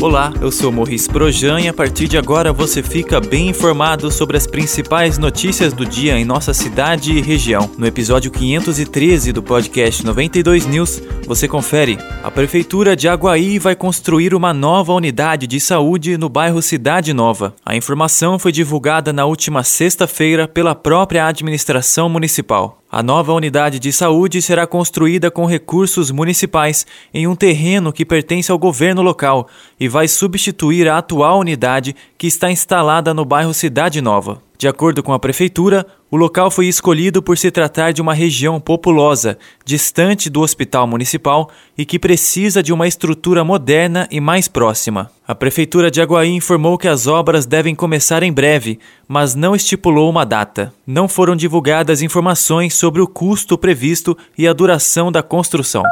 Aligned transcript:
Olá, 0.00 0.32
eu 0.40 0.52
sou 0.52 0.70
Morris 0.70 1.08
Projan 1.08 1.60
e 1.60 1.66
a 1.66 1.74
partir 1.74 2.06
de 2.06 2.16
agora 2.16 2.52
você 2.52 2.84
fica 2.84 3.20
bem 3.20 3.48
informado 3.48 4.12
sobre 4.12 4.36
as 4.36 4.46
principais 4.46 5.18
notícias 5.18 5.72
do 5.72 5.84
dia 5.84 6.16
em 6.16 6.24
nossa 6.24 6.54
cidade 6.54 7.12
e 7.12 7.20
região. 7.20 7.68
No 7.76 7.84
episódio 7.84 8.30
513 8.30 9.32
do 9.32 9.42
podcast 9.42 10.06
92 10.06 10.66
News, 10.66 11.02
você 11.26 11.48
confere. 11.48 11.98
A 12.22 12.30
Prefeitura 12.30 12.94
de 12.94 13.08
Aguaí 13.08 13.58
vai 13.58 13.74
construir 13.74 14.36
uma 14.36 14.54
nova 14.54 14.92
unidade 14.92 15.48
de 15.48 15.58
saúde 15.58 16.16
no 16.16 16.28
bairro 16.28 16.62
Cidade 16.62 17.12
Nova. 17.12 17.52
A 17.66 17.74
informação 17.74 18.38
foi 18.38 18.52
divulgada 18.52 19.12
na 19.12 19.26
última 19.26 19.64
sexta-feira 19.64 20.46
pela 20.46 20.76
própria 20.76 21.26
administração 21.26 22.08
municipal. 22.08 22.78
A 22.90 23.02
nova 23.02 23.34
unidade 23.34 23.78
de 23.78 23.92
saúde 23.92 24.40
será 24.40 24.66
construída 24.66 25.30
com 25.30 25.44
recursos 25.44 26.10
municipais 26.10 26.86
em 27.12 27.26
um 27.26 27.36
terreno 27.36 27.92
que 27.92 28.02
pertence 28.02 28.50
ao 28.50 28.58
governo 28.58 29.02
local 29.02 29.46
e 29.78 29.86
vai 29.88 30.08
substituir 30.08 30.88
a 30.88 30.96
atual 30.96 31.38
unidade 31.38 31.94
que 32.16 32.26
está 32.26 32.50
instalada 32.50 33.12
no 33.12 33.26
bairro 33.26 33.52
Cidade 33.52 34.00
Nova. 34.00 34.47
De 34.58 34.66
acordo 34.66 35.04
com 35.04 35.12
a 35.12 35.20
prefeitura, 35.20 35.86
o 36.10 36.16
local 36.16 36.50
foi 36.50 36.66
escolhido 36.66 37.22
por 37.22 37.38
se 37.38 37.48
tratar 37.48 37.92
de 37.92 38.02
uma 38.02 38.12
região 38.12 38.58
populosa, 38.58 39.38
distante 39.64 40.28
do 40.28 40.40
hospital 40.40 40.84
municipal 40.84 41.48
e 41.76 41.84
que 41.84 41.96
precisa 41.96 42.60
de 42.60 42.72
uma 42.72 42.88
estrutura 42.88 43.44
moderna 43.44 44.08
e 44.10 44.20
mais 44.20 44.48
próxima. 44.48 45.12
A 45.28 45.32
prefeitura 45.32 45.92
de 45.92 46.00
Aguaí 46.00 46.30
informou 46.30 46.76
que 46.76 46.88
as 46.88 47.06
obras 47.06 47.46
devem 47.46 47.72
começar 47.72 48.24
em 48.24 48.32
breve, 48.32 48.80
mas 49.06 49.36
não 49.36 49.54
estipulou 49.54 50.10
uma 50.10 50.26
data. 50.26 50.74
Não 50.84 51.06
foram 51.06 51.36
divulgadas 51.36 52.02
informações 52.02 52.74
sobre 52.74 53.00
o 53.00 53.06
custo 53.06 53.56
previsto 53.56 54.18
e 54.36 54.48
a 54.48 54.52
duração 54.52 55.12
da 55.12 55.22
construção. 55.22 55.84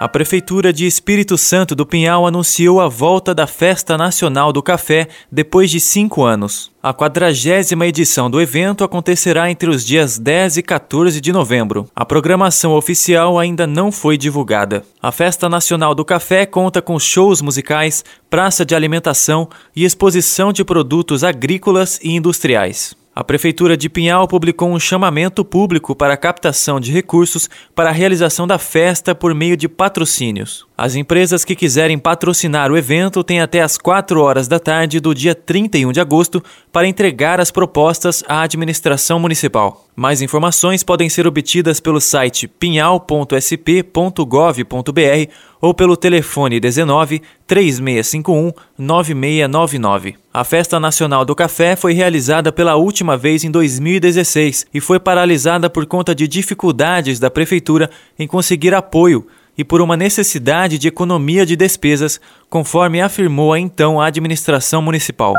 A 0.00 0.08
Prefeitura 0.08 0.72
de 0.72 0.86
Espírito 0.86 1.38
Santo 1.38 1.72
do 1.72 1.86
Pinhal 1.86 2.26
anunciou 2.26 2.80
a 2.80 2.88
volta 2.88 3.32
da 3.32 3.46
Festa 3.46 3.96
Nacional 3.96 4.52
do 4.52 4.60
Café 4.60 5.06
depois 5.30 5.70
de 5.70 5.78
cinco 5.78 6.24
anos. 6.24 6.72
A 6.82 6.92
quadragésima 6.92 7.86
edição 7.86 8.28
do 8.28 8.40
evento 8.40 8.82
acontecerá 8.82 9.48
entre 9.48 9.70
os 9.70 9.86
dias 9.86 10.18
10 10.18 10.56
e 10.56 10.62
14 10.64 11.20
de 11.20 11.32
novembro. 11.32 11.88
A 11.94 12.04
programação 12.04 12.74
oficial 12.74 13.38
ainda 13.38 13.68
não 13.68 13.92
foi 13.92 14.18
divulgada. 14.18 14.84
A 15.00 15.12
Festa 15.12 15.48
Nacional 15.48 15.94
do 15.94 16.04
Café 16.04 16.44
conta 16.44 16.82
com 16.82 16.98
shows 16.98 17.40
musicais, 17.40 18.04
praça 18.28 18.64
de 18.64 18.74
alimentação 18.74 19.48
e 19.76 19.84
exposição 19.84 20.52
de 20.52 20.64
produtos 20.64 21.22
agrícolas 21.22 22.00
e 22.02 22.10
industriais. 22.10 22.96
A 23.16 23.22
Prefeitura 23.22 23.76
de 23.76 23.88
Pinhal 23.88 24.26
publicou 24.26 24.68
um 24.68 24.80
chamamento 24.80 25.44
público 25.44 25.94
para 25.94 26.14
a 26.14 26.16
captação 26.16 26.80
de 26.80 26.90
recursos 26.90 27.48
para 27.72 27.90
a 27.90 27.92
realização 27.92 28.44
da 28.44 28.58
festa 28.58 29.14
por 29.14 29.32
meio 29.32 29.56
de 29.56 29.68
patrocínios. 29.68 30.66
As 30.76 30.96
empresas 30.96 31.44
que 31.44 31.54
quiserem 31.54 31.96
patrocinar 31.96 32.72
o 32.72 32.76
evento 32.76 33.22
têm 33.22 33.40
até 33.40 33.62
às 33.62 33.78
4 33.78 34.20
horas 34.20 34.48
da 34.48 34.58
tarde 34.58 34.98
do 34.98 35.14
dia 35.14 35.32
31 35.32 35.92
de 35.92 36.00
agosto 36.00 36.42
para 36.72 36.88
entregar 36.88 37.38
as 37.38 37.52
propostas 37.52 38.24
à 38.26 38.42
administração 38.42 39.20
municipal. 39.20 39.86
Mais 39.94 40.20
informações 40.20 40.82
podem 40.82 41.08
ser 41.08 41.28
obtidas 41.28 41.78
pelo 41.78 42.00
site 42.00 42.48
pinhal.sp.gov.br 42.48 45.30
ou 45.60 45.72
pelo 45.72 45.96
telefone 45.96 46.58
19 46.58 47.22
3651 47.46 48.52
9699. 48.76 50.16
A 50.32 50.42
Festa 50.42 50.80
Nacional 50.80 51.24
do 51.24 51.36
Café 51.36 51.76
foi 51.76 51.92
realizada 51.92 52.50
pela 52.50 52.74
última 52.74 53.16
vez 53.16 53.44
em 53.44 53.50
2016 53.52 54.66
e 54.74 54.80
foi 54.80 54.98
paralisada 54.98 55.70
por 55.70 55.86
conta 55.86 56.12
de 56.12 56.26
dificuldades 56.26 57.20
da 57.20 57.30
prefeitura 57.30 57.88
em 58.18 58.26
conseguir 58.26 58.74
apoio 58.74 59.24
e 59.56 59.64
por 59.64 59.80
uma 59.80 59.96
necessidade 59.96 60.78
de 60.78 60.88
economia 60.88 61.46
de 61.46 61.56
despesas, 61.56 62.20
conforme 62.48 63.00
afirmou 63.00 63.52
a 63.52 63.58
então 63.58 64.00
administração 64.00 64.82
municipal. 64.82 65.34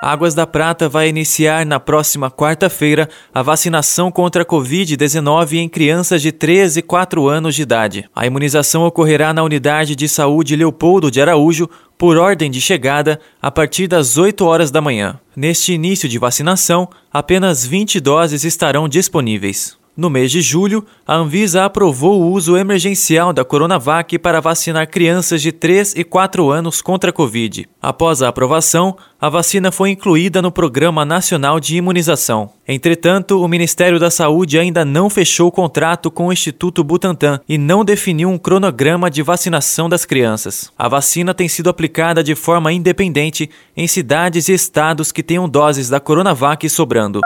Águas 0.00 0.34
da 0.34 0.46
Prata 0.46 0.88
vai 0.88 1.08
iniciar 1.08 1.64
na 1.64 1.80
próxima 1.80 2.30
quarta-feira 2.30 3.08
a 3.34 3.42
vacinação 3.42 4.10
contra 4.12 4.42
a 4.42 4.46
Covid-19 4.46 5.54
em 5.54 5.68
crianças 5.68 6.20
de 6.20 6.30
13 6.30 6.80
e 6.80 6.82
4 6.82 7.26
anos 7.26 7.54
de 7.54 7.62
idade. 7.62 8.08
A 8.14 8.26
imunização 8.26 8.84
ocorrerá 8.84 9.32
na 9.32 9.42
Unidade 9.42 9.96
de 9.96 10.08
Saúde 10.08 10.54
Leopoldo 10.54 11.10
de 11.10 11.20
Araújo, 11.20 11.68
por 11.98 12.18
ordem 12.18 12.50
de 12.50 12.60
chegada, 12.60 13.18
a 13.40 13.50
partir 13.50 13.88
das 13.88 14.18
8 14.18 14.44
horas 14.44 14.70
da 14.70 14.82
manhã. 14.82 15.18
Neste 15.34 15.72
início 15.72 16.08
de 16.08 16.18
vacinação, 16.18 16.88
apenas 17.10 17.66
20 17.66 17.98
doses 17.98 18.44
estarão 18.44 18.86
disponíveis. 18.86 19.78
No 19.96 20.10
mês 20.10 20.30
de 20.30 20.42
julho, 20.42 20.84
a 21.06 21.14
Anvisa 21.14 21.64
aprovou 21.64 22.20
o 22.20 22.30
uso 22.30 22.54
emergencial 22.54 23.32
da 23.32 23.46
Coronavac 23.46 24.18
para 24.18 24.42
vacinar 24.42 24.90
crianças 24.90 25.40
de 25.40 25.50
3 25.50 25.94
e 25.96 26.04
4 26.04 26.50
anos 26.50 26.82
contra 26.82 27.08
a 27.08 27.12
Covid. 27.14 27.66
Após 27.80 28.20
a 28.20 28.28
aprovação, 28.28 28.94
a 29.18 29.30
vacina 29.30 29.72
foi 29.72 29.88
incluída 29.88 30.42
no 30.42 30.52
Programa 30.52 31.02
Nacional 31.06 31.58
de 31.58 31.78
Imunização. 31.78 32.50
Entretanto, 32.68 33.42
o 33.42 33.48
Ministério 33.48 33.98
da 33.98 34.10
Saúde 34.10 34.58
ainda 34.58 34.84
não 34.84 35.08
fechou 35.08 35.48
o 35.48 35.52
contrato 35.52 36.10
com 36.10 36.26
o 36.26 36.32
Instituto 36.32 36.84
Butantan 36.84 37.40
e 37.48 37.56
não 37.56 37.82
definiu 37.82 38.28
um 38.28 38.36
cronograma 38.36 39.10
de 39.10 39.22
vacinação 39.22 39.88
das 39.88 40.04
crianças. 40.04 40.70
A 40.76 40.88
vacina 40.88 41.32
tem 41.32 41.48
sido 41.48 41.70
aplicada 41.70 42.22
de 42.22 42.34
forma 42.34 42.70
independente 42.70 43.48
em 43.74 43.88
cidades 43.88 44.50
e 44.50 44.52
estados 44.52 45.10
que 45.10 45.22
tenham 45.22 45.48
doses 45.48 45.88
da 45.88 46.00
Coronavac 46.00 46.68
sobrando. 46.68 47.22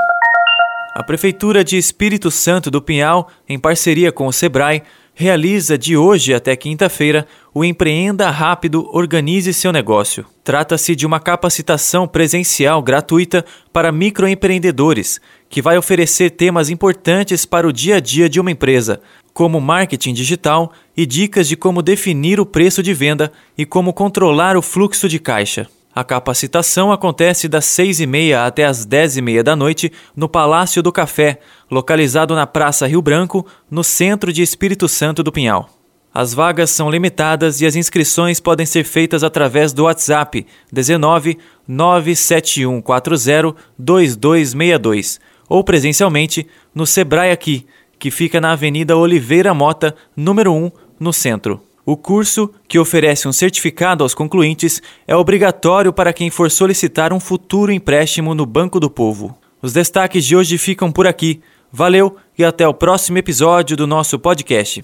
A 0.92 1.04
Prefeitura 1.04 1.62
de 1.62 1.78
Espírito 1.78 2.32
Santo 2.32 2.68
do 2.68 2.82
Pinhal, 2.82 3.28
em 3.48 3.60
parceria 3.60 4.10
com 4.10 4.26
o 4.26 4.32
Sebrae, 4.32 4.82
realiza 5.14 5.78
de 5.78 5.96
hoje 5.96 6.34
até 6.34 6.56
quinta-feira 6.56 7.28
o 7.54 7.64
Empreenda 7.64 8.28
Rápido 8.28 8.88
Organize 8.92 9.54
Seu 9.54 9.70
Negócio. 9.70 10.26
Trata-se 10.42 10.96
de 10.96 11.06
uma 11.06 11.20
capacitação 11.20 12.08
presencial 12.08 12.82
gratuita 12.82 13.44
para 13.72 13.92
microempreendedores, 13.92 15.20
que 15.48 15.62
vai 15.62 15.78
oferecer 15.78 16.30
temas 16.30 16.70
importantes 16.70 17.44
para 17.44 17.68
o 17.68 17.72
dia 17.72 17.96
a 17.96 18.00
dia 18.00 18.28
de 18.28 18.40
uma 18.40 18.50
empresa, 18.50 19.00
como 19.32 19.60
marketing 19.60 20.12
digital 20.12 20.72
e 20.96 21.06
dicas 21.06 21.46
de 21.46 21.56
como 21.56 21.82
definir 21.82 22.40
o 22.40 22.46
preço 22.46 22.82
de 22.82 22.92
venda 22.92 23.30
e 23.56 23.64
como 23.64 23.92
controlar 23.92 24.56
o 24.56 24.62
fluxo 24.62 25.08
de 25.08 25.20
caixa. 25.20 25.68
A 25.92 26.04
capacitação 26.04 26.92
acontece 26.92 27.48
das 27.48 27.64
seis 27.64 27.98
e 27.98 28.06
meia 28.06 28.46
até 28.46 28.64
as 28.64 28.84
dez 28.84 29.16
e 29.16 29.22
meia 29.22 29.42
da 29.42 29.56
noite 29.56 29.90
no 30.14 30.28
Palácio 30.28 30.82
do 30.82 30.92
Café, 30.92 31.40
localizado 31.68 32.34
na 32.34 32.46
Praça 32.46 32.86
Rio 32.86 33.02
Branco, 33.02 33.44
no 33.68 33.82
centro 33.82 34.32
de 34.32 34.40
Espírito 34.40 34.88
Santo 34.88 35.22
do 35.22 35.32
Pinhal. 35.32 35.68
As 36.14 36.32
vagas 36.32 36.70
são 36.70 36.90
limitadas 36.90 37.60
e 37.60 37.66
as 37.66 37.74
inscrições 37.74 38.38
podem 38.38 38.66
ser 38.66 38.84
feitas 38.84 39.24
através 39.24 39.72
do 39.72 39.84
WhatsApp 39.84 40.46
19 40.72 41.38
97140 41.66 43.56
2262 43.78 45.20
ou 45.48 45.64
presencialmente 45.64 46.46
no 46.72 46.86
Sebrae 46.86 47.32
aqui, 47.32 47.66
que 47.98 48.10
fica 48.10 48.40
na 48.40 48.52
Avenida 48.52 48.96
Oliveira 48.96 49.52
Mota, 49.52 49.94
número 50.16 50.52
1, 50.52 50.70
no 51.00 51.12
centro. 51.12 51.60
O 51.90 51.96
curso, 51.96 52.48
que 52.68 52.78
oferece 52.78 53.26
um 53.26 53.32
certificado 53.32 54.04
aos 54.04 54.14
concluintes, 54.14 54.80
é 55.08 55.16
obrigatório 55.16 55.92
para 55.92 56.12
quem 56.12 56.30
for 56.30 56.48
solicitar 56.48 57.12
um 57.12 57.18
futuro 57.18 57.72
empréstimo 57.72 58.32
no 58.32 58.46
Banco 58.46 58.78
do 58.78 58.88
Povo. 58.88 59.36
Os 59.60 59.72
destaques 59.72 60.24
de 60.24 60.36
hoje 60.36 60.56
ficam 60.56 60.92
por 60.92 61.04
aqui. 61.04 61.40
Valeu 61.72 62.14
e 62.38 62.44
até 62.44 62.68
o 62.68 62.72
próximo 62.72 63.18
episódio 63.18 63.76
do 63.76 63.88
nosso 63.88 64.20
podcast. 64.20 64.80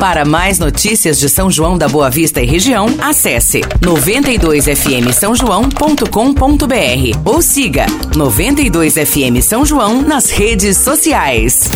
Para 0.00 0.24
mais 0.24 0.58
notícias 0.58 1.16
de 1.20 1.28
São 1.28 1.48
João 1.48 1.78
da 1.78 1.86
Boa 1.86 2.10
Vista 2.10 2.42
e 2.42 2.44
região, 2.44 2.86
acesse 3.00 3.60
92fm 3.80 5.12
São 5.12 5.36
João.com.br 5.36 7.20
ou 7.24 7.40
siga 7.40 7.86
92fm 8.16 9.40
São 9.40 9.64
João 9.64 10.02
nas 10.02 10.28
redes 10.28 10.76
sociais. 10.76 11.70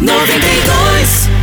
92 0.00 1.39